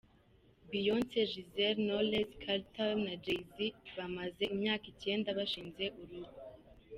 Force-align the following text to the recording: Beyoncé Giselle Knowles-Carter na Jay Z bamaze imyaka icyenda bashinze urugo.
Beyoncé 0.69 1.21
Giselle 1.31 1.79
Knowles-Carter 1.85 2.91
na 3.05 3.13
Jay 3.23 3.41
Z 3.51 3.55
bamaze 3.97 4.43
imyaka 4.55 4.85
icyenda 4.93 5.37
bashinze 5.37 5.83
urugo. 6.01 6.37